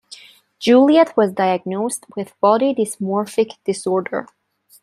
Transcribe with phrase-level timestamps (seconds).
[0.57, 4.25] Juliet was diagnosed with Body Dysmorphic Disorder.